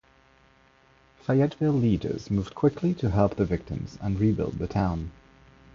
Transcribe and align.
Fayetteville 1.19 1.73
leaders 1.73 2.31
moved 2.31 2.55
quickly 2.55 2.95
to 2.95 3.11
help 3.11 3.35
the 3.35 3.45
victims 3.45 3.99
and 4.01 4.19
rebuild 4.19 4.53
the 4.53 4.65
town. 4.65 5.11